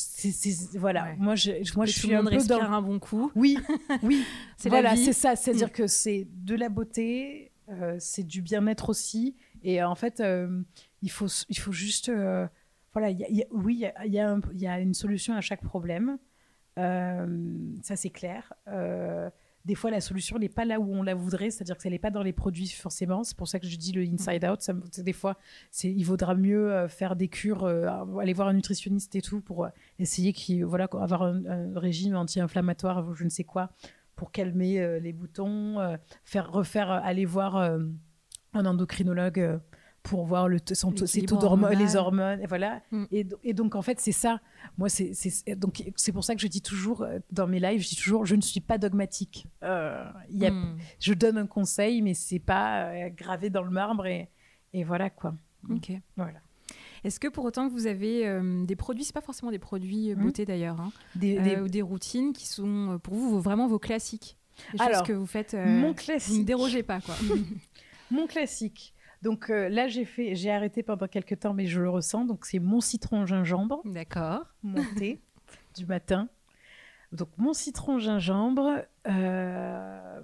[0.76, 3.58] voilà moi je moi je suis un peu dans un bon coup oui
[4.02, 4.24] oui
[4.64, 5.72] voilà c'est ça c'est à dire mm.
[5.72, 10.62] que c'est de la beauté euh, c'est du bien-être aussi et en fait euh,
[11.02, 12.10] il faut il faut juste
[12.92, 13.10] voilà
[13.50, 16.18] oui il y a, y une solution à chaque problème
[16.76, 18.52] ça c'est clair
[19.68, 21.98] des fois la solution n'est pas là où on la voudrait, c'est-à-dire que ça n'est
[21.98, 23.22] pas dans les produits forcément.
[23.22, 24.70] C'est pour ça que je dis le inside out.
[24.98, 25.36] Des fois,
[25.84, 27.86] il vaudra mieux euh, faire des cures, euh,
[28.18, 31.42] aller voir un nutritionniste et tout pour euh, essayer qui, voilà, avoir un,
[31.74, 33.70] régime anti-inflammatoire, je ne sais quoi,
[34.18, 39.60] pour calmer les boutons, faire refaire, aller voir un endocrinologue
[40.08, 42.80] pour voir le son, ses taux d'hormones, les hormones, et voilà.
[42.90, 43.04] Mm.
[43.10, 44.40] Et, donc en fait c'est ça.
[44.76, 45.12] Moi c'est
[45.56, 48.24] donc c'est pour ça que je dis toujours euh, dans mes lives, je dis toujours
[48.24, 49.46] je ne suis pas dogmatique.
[49.62, 50.78] Euh, y a, mm.
[51.00, 54.30] Je donne un conseil, mais c'est pas euh, gravé dans le marbre et,
[54.72, 55.34] et voilà quoi.
[55.70, 55.92] Ok.
[56.16, 56.40] Voilà.
[57.04, 60.14] Est-ce que pour autant que vous avez euh, des produits, c'est pas forcément des produits
[60.14, 60.22] mm.
[60.22, 64.36] beauté d'ailleurs, hein, des, ou des routines qui sont pour vous vraiment vos classiques,
[64.72, 66.34] les Alors, que vous faites, mon classique.
[66.34, 67.14] vous ne dérogez pas quoi.
[68.10, 68.94] mon classique.
[69.22, 72.24] Donc euh, là, j'ai fait, j'ai arrêté pendant quelques temps, mais je le ressens.
[72.24, 73.80] Donc c'est mon citron gingembre.
[73.84, 74.46] D'accord.
[74.62, 75.20] Mon thé
[75.76, 76.28] du matin.
[77.12, 78.84] Donc mon citron gingembre.
[79.08, 80.20] Euh,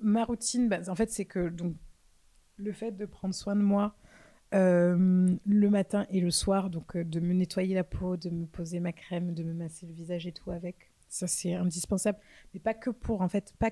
[0.00, 1.74] ma routine, bah, en fait, c'est que donc
[2.56, 3.96] le fait de prendre soin de moi
[4.54, 8.46] euh, le matin et le soir, donc euh, de me nettoyer la peau, de me
[8.46, 12.18] poser ma crème, de me masser le visage et tout avec, ça c'est indispensable.
[12.52, 13.70] Mais pas que pour, en fait, pas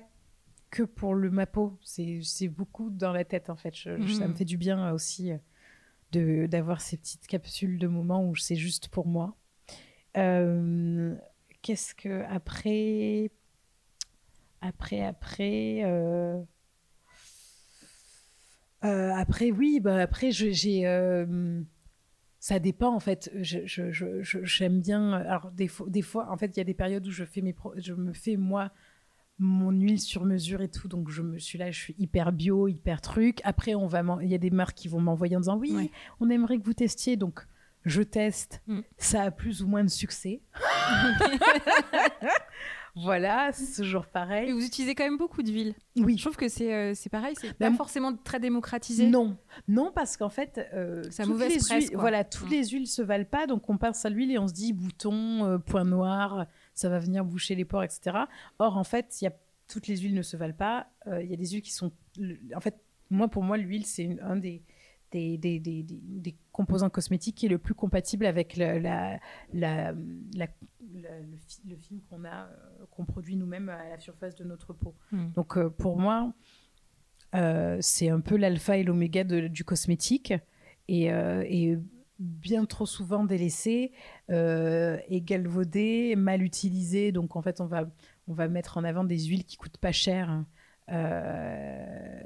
[0.69, 3.75] que pour le ma peau, c'est beaucoup dans la tête en fait.
[3.75, 4.35] Ça me mhm.
[4.35, 5.31] fait du bien aussi
[6.11, 9.35] de d'avoir ces petites capsules de moments où c'est juste pour moi.
[11.63, 13.31] Qu'est-ce que après,
[14.61, 15.81] après, après.
[15.83, 16.41] Euh,
[18.83, 20.85] après, oui, bah après, j'ai.
[20.85, 21.61] Euh,
[22.39, 23.31] ça dépend en fait.
[23.35, 25.13] J'aime je, je, bien.
[25.13, 27.41] Alors des fois, des fois, en fait, il y a des périodes où je fais
[27.41, 28.71] mes, je me fais moi
[29.39, 30.89] mon huile sur mesure et tout.
[30.89, 33.39] Donc je me suis là, je suis hyper bio, hyper truc.
[33.45, 36.29] Après, on va, il y a des marques qui vont m'envoyer en disant oui, on
[36.29, 37.15] aimerait que vous testiez.
[37.15, 37.47] Donc
[37.85, 38.61] je teste.
[38.67, 38.81] Mm.
[38.97, 40.41] Ça a plus ou moins de succès.
[42.95, 44.49] Voilà, c'est toujours pareil.
[44.49, 45.73] Et vous utilisez quand même beaucoup d'huile.
[45.95, 46.15] Oui.
[46.17, 49.07] Je trouve que c'est euh, pareil, c'est pas forcément très démocratisé.
[49.07, 49.35] Non,
[49.67, 52.51] non, parce qu'en fait, euh, toutes les huiles, voilà, toutes mm.
[52.51, 55.45] les huiles se valent pas, donc on passe à l'huile et on se dit bouton,
[55.45, 58.17] euh, point noir, ça va venir boucher les pores, etc.
[58.59, 59.33] Or, en fait, y a
[59.67, 60.87] toutes les huiles ne se valent pas.
[61.07, 61.91] Il y a des huiles qui sont,
[62.55, 62.75] en fait,
[63.09, 64.61] moi pour moi, l'huile c'est un des
[65.13, 69.19] des, des, des, des, composants cosmétiques qui est le plus compatible avec la, la,
[69.53, 69.93] la,
[71.63, 74.95] le, film qu'on a, euh, qu'on produit nous-mêmes à la surface de notre peau.
[75.11, 75.31] Hmm.
[75.35, 76.33] Donc euh, pour moi,
[77.35, 80.33] euh, c'est un peu l'alpha et l'oméga du cosmétique
[80.87, 81.77] et, et,
[82.19, 83.91] bien trop souvent délaissé
[84.29, 87.11] et galvaudé, mal utilisé.
[87.11, 87.89] Donc en fait, on va,
[88.27, 90.43] on va mettre en avant des huiles qui coûtent pas cher.
[90.89, 92.21] Euh,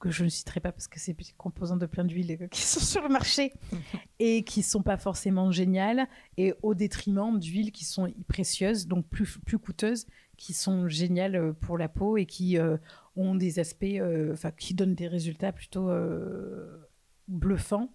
[0.00, 2.80] que je ne citerai pas parce que c'est des composants de plein d'huile qui sont
[2.80, 3.52] sur le marché
[4.20, 9.38] et qui sont pas forcément géniales et au détriment d'huiles qui sont précieuses donc plus
[9.44, 12.76] plus coûteuses qui sont géniales euh, pour la peau et qui euh,
[13.16, 14.00] ont des aspects
[14.32, 15.90] enfin qui donnent des résultats plutôt
[17.26, 17.90] bluffants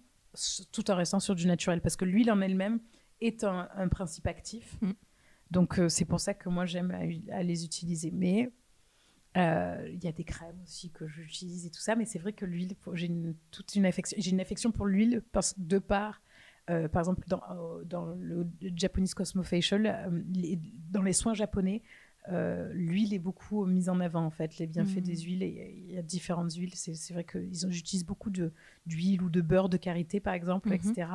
[0.72, 1.80] tout en restant sur du naturel.
[1.80, 2.80] Parce que l'huile en elle-même
[3.20, 4.76] est un, principe actif.
[4.82, 4.90] Mm.
[5.50, 6.90] donc c'est pour ça que moi j'aime
[7.32, 8.10] à les utiliser.
[8.10, 8.52] Mais
[9.36, 12.32] euh, il y a des crèmes aussi que j'utilise et tout ça, mais c'est vrai
[12.32, 15.22] que l'huile, j'ai une, toute une affection, j'ai une affection pour l'huile
[15.56, 16.22] de part,
[16.70, 20.22] euh, par exemple dans, euh, dans le Japanese Cosmofacial,
[20.90, 21.82] dans les soins japonais,
[22.28, 25.26] l'huile est beaucoup mise en avant en fait, les bienfaits des mmh.
[25.26, 25.42] huiles.
[25.42, 26.74] Il y a différentes huiles.
[26.74, 31.08] C'est vrai que j'utilise beaucoup d'huile ou de beurre de karité par exemple, etc.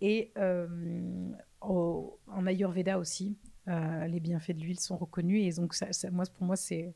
[0.00, 6.24] Et mmh en Ayurveda aussi, les bienfaits de l'huile sont reconnus et donc ça, moi,
[6.32, 6.94] pour moi c'est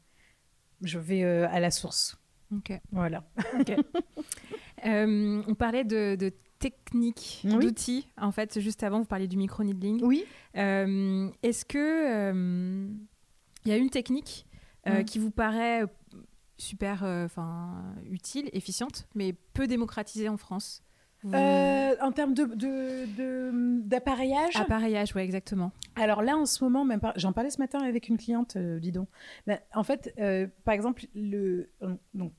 [0.83, 2.19] je vais euh, à la source.
[2.55, 2.73] Ok.
[2.93, 3.25] Voilà.
[4.87, 8.09] Euh, on parlait de, de techniques, d'outils.
[8.17, 10.03] En fait, juste avant, vous parliez du micro-needling.
[10.03, 10.25] Oui.
[10.57, 12.33] Euh, est-ce que
[13.67, 14.47] il y a une technique
[14.87, 15.05] mm.
[15.05, 15.83] qui vous paraît
[16.57, 20.83] super enfin utile, efficiente, mais peu démocratisée en France?
[21.27, 25.73] Euh, en termes de, d'appareillage Appareillage, oui, exactement.
[25.97, 28.93] Alors là, en ce moment, même j'en parlais ce matin avec une cliente, euh, dis
[28.93, 29.09] donc.
[29.47, 31.71] Ben, en fait, euh, par exemple, le,
[32.15, 32.33] donc,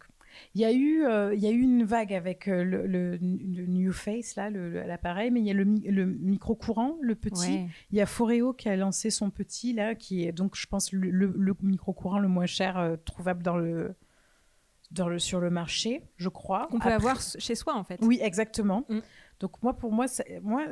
[0.56, 4.50] il y, a eu, il y a eu une vague avec le, New Face, là,
[4.50, 5.66] l'appareil, mais il y a le,
[6.06, 7.68] micro-courant, le petit.
[7.92, 10.94] Il y a Foreo qui a lancé son petit, là, qui est donc, je pense,
[10.94, 13.94] le, micro-courant le moins cher trouvable dans le,
[15.00, 16.68] le, sur le marché, je crois.
[16.70, 18.00] Qu'on peut avoir chez soi, en fait.
[18.02, 18.86] Oui, exactement.
[18.90, 19.00] Mm.
[19.42, 20.06] Donc moi, pour moi,
[20.44, 20.68] moi,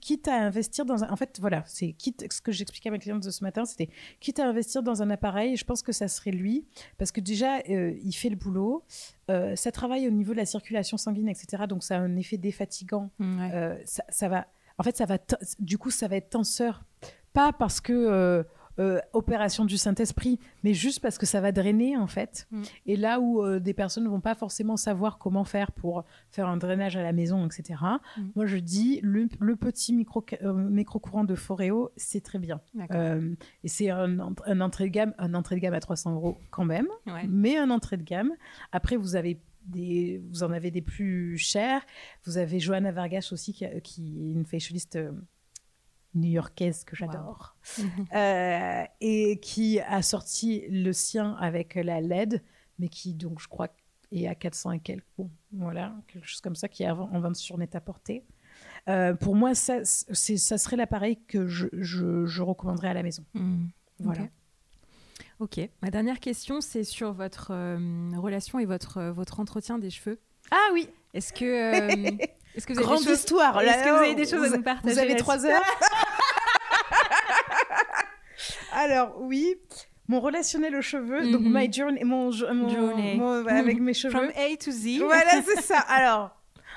[0.00, 2.98] quitte à investir dans un, en fait, voilà, c'est quitte ce que j'expliquais à ma
[2.98, 6.08] cliente de ce matin, c'était quitte à investir dans un appareil, je pense que ça
[6.08, 6.64] serait lui,
[6.96, 8.84] parce que déjà, euh, il fait le boulot,
[9.30, 11.64] euh, ça travaille au niveau de la circulation sanguine, etc.
[11.68, 13.10] Donc ça a un effet défatigant.
[13.18, 14.46] Mm, euh, ça, ça, va,
[14.78, 15.18] en fait, ça va,
[15.58, 16.84] du coup, ça va être tenseur,
[17.34, 18.46] pas parce que
[18.78, 22.46] euh, opération du Saint-Esprit, mais juste parce que ça va drainer en fait.
[22.50, 22.62] Mm.
[22.84, 26.46] Et là où euh, des personnes ne vont pas forcément savoir comment faire pour faire
[26.46, 27.80] un drainage à la maison, etc.
[28.18, 28.22] Mm.
[28.34, 32.60] Moi, je dis le, petit micro, euh, micro-courant de Foreo, c'est très bien.
[33.64, 36.88] et c'est un, entrée de gamme, un entrée de gamme à 300 euros quand même,
[37.28, 38.32] mais un entrée de gamme.
[38.72, 41.80] Après, vous avez des, vous en avez des plus chers.
[42.26, 44.98] Vous avez Johanna Vargas aussi, qui, qui est une facialiste
[46.16, 47.56] new-yorkaise que j'adore,
[48.14, 52.42] euh, et qui a sorti le sien avec la LED,
[52.78, 53.68] mais qui donc je crois
[54.12, 55.04] est à 400 et quelques.
[55.18, 58.24] Bon, voilà, quelque chose comme ça qui est en vente sur net-à-porter.
[58.88, 63.24] Euh, pour moi, ça, ça serait l'appareil que je, je, recommanderais à la maison.
[63.34, 63.66] Hmm.
[63.98, 64.28] Voilà.
[65.40, 65.60] Ok.
[65.82, 70.20] Ma dernière question, c'est sur votre euh, relation et votre, votre entretien des cheveux.
[70.50, 70.88] Ah oui.
[71.14, 71.44] Est-ce que,
[72.54, 73.60] est-ce que vous avez Grande histoire.
[73.60, 75.62] Est-ce que vous avez des choses à nous partager Vous avez trois heures.
[78.76, 79.54] Alors oui,
[80.08, 83.16] mon relationnel aux cheveux, donc my journey, mon, mon, Journey.
[83.16, 84.12] mon- avec mes cheveux.
[84.12, 84.98] From A to Z.
[85.00, 85.78] Voilà, c'est ça.
[85.80, 86.30] Alors,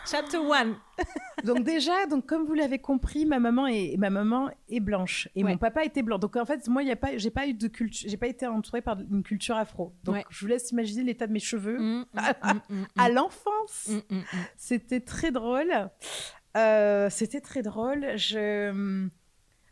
[0.10, 0.78] Chapter 1.
[1.44, 5.44] donc déjà, donc comme vous l'avez compris, ma maman est ma maman est blanche et
[5.44, 5.52] Ouais.
[5.52, 6.18] mon papa était blanc.
[6.18, 8.48] Donc en fait, moi, il a pas, j'ai pas eu de culture, j'ai pas été
[8.48, 9.94] entourée par une culture afro.
[10.06, 10.26] Donc Ouais.
[10.30, 13.90] je vous laisse imaginer l'état de mes cheveux Mm, mm, mm, à l'enfance.
[14.56, 15.90] C'était très drôle.
[16.58, 18.08] Euh, C'était très drôle.
[18.16, 19.06] Je...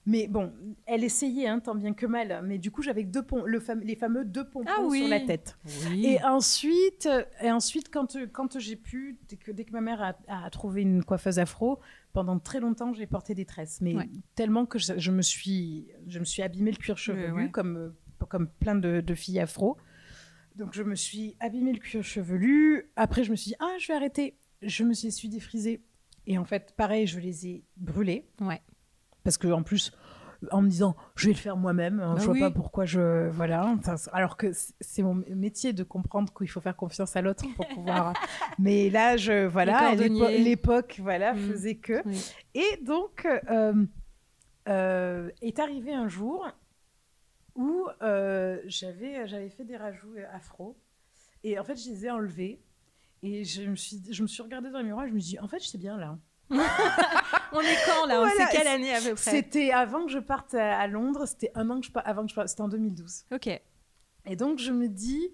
[0.10, 0.54] Mais bon,
[0.86, 2.42] elle essayait, hein, tant bien que mal.
[2.46, 5.00] Mais du coup, j'avais deux pom- le fam- les fameux deux pompons Ah oui.
[5.02, 5.58] sur la tête.
[5.90, 6.06] Oui.
[6.06, 9.82] Et ensuite, euh, et ensuite quand, euh, quand j'ai pu, dès que, dès que ma
[9.82, 10.16] mère a,
[10.46, 11.80] a trouvé une coiffeuse afro,
[12.14, 13.80] pendant très longtemps, j'ai porté des tresses.
[13.82, 14.10] Mais Ouais.
[14.36, 17.76] tellement que je, je me suis, je me suis abîmé le cuir chevelu, Ouais, comme,
[17.76, 19.76] euh, comme plein de, de filles afro.
[20.56, 22.90] Donc, je me suis abîmé le cuir chevelu.
[22.96, 24.38] Après, je me suis dit, ah, je vais arrêter.
[24.62, 25.84] Je me suis, suis défrisée.
[26.26, 28.26] Et en fait, pareil, je les ai brûlés.
[28.42, 28.62] Ouais.
[29.28, 29.92] Parce que en plus,
[30.52, 32.40] en me disant, je vais le faire moi-même, hein, Bah je vois oui.
[32.40, 33.28] pas pourquoi je.
[33.32, 33.76] Voilà.
[34.14, 38.14] Alors que c'est mon métier de comprendre qu'il faut faire confiance à l'autre pour pouvoir.
[38.58, 39.46] Mais là, je.
[39.48, 41.38] Voilà, l'époque, voilà, Mm.
[41.40, 42.02] faisait que.
[42.08, 42.24] Oui.
[42.56, 43.74] Et donc, euh,
[44.70, 46.48] euh, est arrivé un jour
[47.56, 50.78] où euh, j'avais j'avais fait des rajouts afro.
[51.44, 52.62] Et en fait, je les ai enlevés.
[53.24, 55.32] Et je me suis, je me suis regardée dans le miroir et je me suis
[55.32, 56.18] dit, en fait, c'est bien là.
[57.52, 58.22] On est quand là?
[58.22, 59.32] On Voilà, sait quelle année à peu près?
[59.32, 62.30] C'était avant que je parte à, Londres, c'était un an que je par- avant que
[62.30, 63.26] je parte, c'était en 2012.
[63.34, 63.48] Ok.
[64.26, 65.34] Et donc je me dis,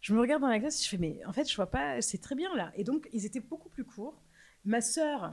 [0.00, 2.18] je me regarde dans la glace, je fais mais en fait je vois pas, c'est
[2.18, 2.72] très bien là.
[2.76, 4.20] Et donc ils étaient beaucoup plus courts.
[4.64, 5.32] Ma sœur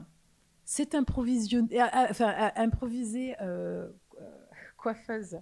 [0.64, 1.60] s'est improvisée,
[2.10, 3.88] enfin a improvisé euh,
[4.20, 4.30] euh,
[4.78, 5.40] coiffeuse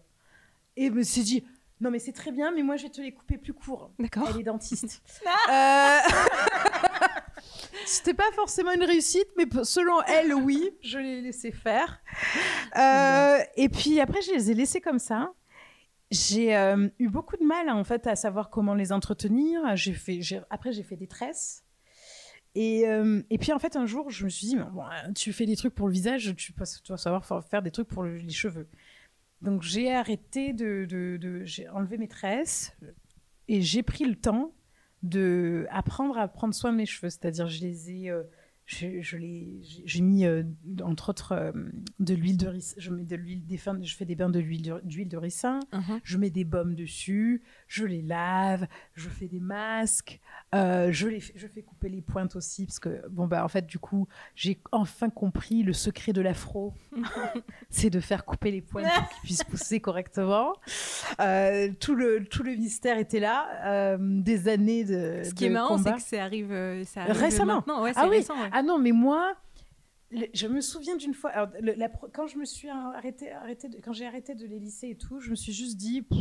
[0.76, 1.46] et me s'est dit
[1.82, 3.92] non mais c'est très bien, mais moi je vais te les couper plus courts.
[4.00, 4.28] D'accord.
[4.30, 5.02] Elle est dentiste.
[5.50, 5.98] Euh,
[7.86, 12.02] C'était pas forcément une réussite, mais selon elle, oui, je l'ai laissé faire.
[12.78, 15.32] Euh, et puis après, je les ai laissés comme ça.
[16.12, 19.76] J'ai euh, eu beaucoup de mal en fait à savoir comment les entretenir.
[19.76, 20.20] J'ai fait,
[20.52, 21.64] après j'ai fait des tresses.
[22.56, 24.84] Et, euh, et puis en fait un jour je me suis dit mais bon,
[25.16, 27.88] tu fais des trucs pour le visage, tu, tu dois savoir fa- faire des trucs
[27.88, 28.68] pour le- les cheveux.
[29.42, 32.74] Donc j'ai arrêté de, de, de- j'ai enlevé mes tresses
[33.48, 34.54] et j'ai pris le temps
[35.04, 37.10] de apprendre à prendre soin de mes cheveux.
[37.10, 38.24] C'est-à-dire je les ai, euh,
[38.66, 39.18] je, je
[39.86, 40.44] j'ai mis euh,
[40.84, 41.52] entre autres euh,
[42.00, 42.76] de l'huile de ricin.
[42.78, 45.18] Je mets de l'huile, des fins- je fais des bains de l'huile de- d'huile de
[45.18, 45.60] ricin.
[45.74, 46.00] Mhm.
[46.04, 50.20] Je mets des baumes dessus, je les lave, je fais des masques,
[50.56, 53.48] euh, je, les, fais- je fais couper les pointes aussi, parce que, bon, bah, en
[53.50, 56.74] fait, du coup, j'ai enfin compris le secret de l'afro,
[57.70, 60.54] c'est de faire couper les pointes pour qu'ils puissent pousser correctement.
[61.80, 65.22] Tout, le, tout le mystère était là, des années de.
[65.24, 66.50] Ce qui est marrant, c'est que ça arrive,
[66.86, 67.64] ça arrive Récemment.
[67.82, 68.18] Ouais, c'est Ah oui.
[68.18, 68.50] récent, ouais.
[68.56, 69.36] Ah non, mais moi,
[70.12, 73.32] le- je me souviens d'une fois, alors, le- la pro- quand je me suis arrêtée,
[73.32, 76.02] arrêtée de- quand j'ai arrêté de les lisser et tout, je me suis juste dit,
[76.04, 76.20] pff,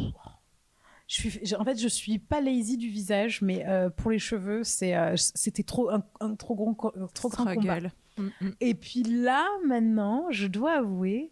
[1.08, 4.64] je suis, en fait, je suis pas lazy du visage, mais euh, pour les cheveux,
[4.64, 7.80] c'est, euh, c'était trop un, un trop grand, euh, trop grand combat.
[8.16, 8.50] Mm, mm.
[8.60, 11.30] Et puis là, maintenant, je dois avouer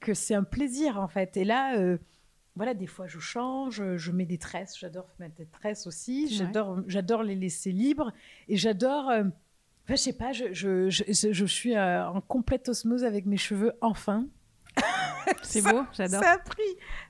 [0.00, 1.36] que c'est un plaisir en fait.
[1.36, 1.76] Et là.
[1.76, 1.98] euh,
[2.56, 6.30] voilà, des fois je change, je mets des tresses, j'adore mettre des tresses aussi, Ouais.
[6.30, 8.12] j'adore, j'adore les laisser libres
[8.48, 9.08] et j'adore,
[9.90, 13.36] enfin, je sais pas, je, je, je, je suis euh, en complète osmose avec mes
[13.36, 14.26] cheveux enfin.
[15.42, 16.22] C'est beau, j'adore.
[16.22, 16.62] Ça a pris,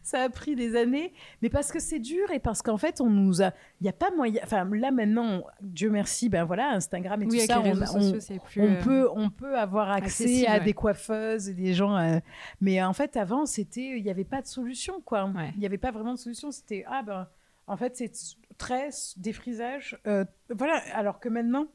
[0.02, 1.12] ça a pris des années,
[1.42, 3.92] mais parce que c'est dur et parce qu'en fait on nous a, il y a
[3.92, 7.70] pas moyen, enfin là maintenant, Dieu merci, ben voilà, Instagram et Oui, tout ça, on,
[7.70, 8.62] on- sociaux, plus.
[8.62, 10.64] on euh, peut, on peut avoir accès à ouais.
[10.64, 11.96] des coiffeuses et des gens.
[11.96, 12.18] euh,
[12.60, 15.26] mais en fait, avant, c'était, il n'y avait pas de solution, quoi.
[15.26, 15.50] Ouais.
[15.54, 16.50] Il n'y avait pas vraiment de solution.
[16.50, 17.28] C'était, ah ben,
[17.66, 18.10] en fait, c'est
[18.58, 19.98] tresse, défrisage.
[20.06, 20.82] euh, voilà.
[20.94, 21.66] Alors que maintenant,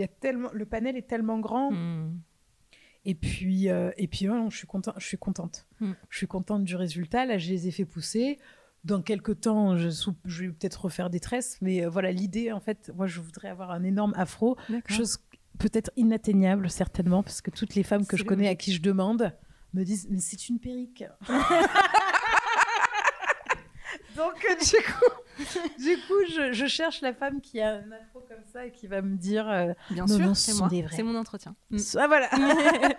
[0.00, 1.72] y a tellement, le panel est tellement grand.
[1.72, 2.20] mm.
[3.04, 4.94] Et puis, euh, et puis, ouais, non, je suis contente.
[4.98, 5.66] Je suis contente.
[5.80, 5.92] Mm.
[6.10, 7.24] Je suis contente du résultat.
[7.24, 8.38] Là, je les ai fait pousser.
[8.84, 9.88] Dans quelques temps, je,
[10.24, 11.58] je vais peut-être refaire des tresses.
[11.62, 14.56] Mais euh, voilà, l'idée, en fait, moi, je voudrais avoir un énorme afro
[14.88, 15.18] chose
[15.58, 19.32] peut-être inatteignable certainement parce que toutes les femmes que je connais à qui je demande
[19.74, 21.04] me disent mais c'est une perruque
[24.16, 25.12] donc euh, du coup
[25.78, 28.86] du coup je, je cherche la femme qui a un afro comme ça et qui
[28.86, 30.58] va me dire euh, Bien Non, sûr, c'est ce
[31.02, 31.12] moi.
[31.12, 31.54] mon entretien.
[31.70, 31.78] Mm.
[31.98, 32.28] ah voilà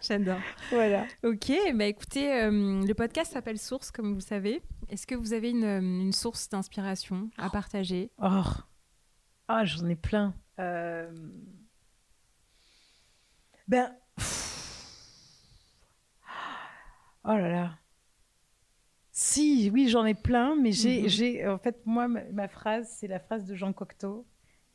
[0.00, 0.38] J'adore.
[0.70, 4.62] voilà Ok, bah écoutez, euh, le podcast s'appelle Source, comme vous le savez.
[4.88, 8.10] Est-ce que vous avez une, euh, une source d'inspiration à partager?
[8.22, 8.42] Oh
[9.48, 11.10] ah j'en ai plein Euh,
[13.68, 13.94] ben
[17.24, 17.78] oh là là
[19.16, 21.08] si oui j'en ai plein mais j'ai Mhm.
[21.08, 24.26] j'ai en fait moi ma, ma phrase c'est la phrase de Jean Cocteau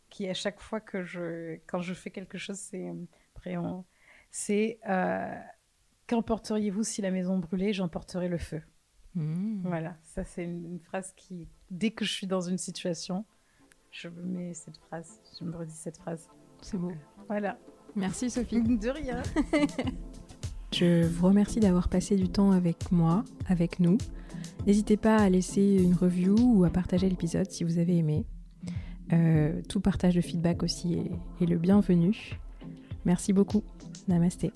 [0.09, 2.89] qui à chaque fois que je quand je fais quelque chose c'est
[3.35, 3.83] après on-
[4.31, 5.35] c'est euh,
[6.07, 8.61] qu'emporteriez-vous si la maison brûlait j'emporterai le feu
[9.15, 9.61] Mmh.
[9.67, 13.25] Voilà, ça c'est une, phrase qui, dès que je suis dans une situation,
[13.89, 16.29] je me mets cette phrase, je me redis cette phrase.
[16.61, 16.91] C'est beau.
[17.27, 17.57] Voilà.
[17.95, 18.61] Merci Sophie.
[18.61, 19.23] De rien.
[20.73, 23.97] je vous remercie d'avoir passé du temps avec moi, avec nous.
[24.67, 28.25] N'hésitez pas à laisser une review ou à partager l'épisode si vous avez aimé.
[29.11, 30.99] Euh, tout partage de feedback aussi
[31.41, 32.39] est le bienvenu.
[33.05, 33.63] Merci beaucoup.
[34.07, 34.51] Namasté.